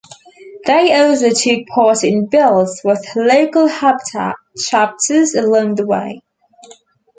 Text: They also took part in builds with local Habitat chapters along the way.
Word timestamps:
They 0.65 0.99
also 0.99 1.29
took 1.29 1.67
part 1.67 2.03
in 2.03 2.25
builds 2.25 2.81
with 2.83 3.05
local 3.15 3.67
Habitat 3.67 4.33
chapters 4.57 5.35
along 5.35 5.75
the 5.75 5.85
way. 5.85 6.23